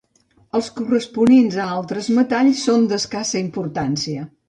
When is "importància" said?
3.47-4.31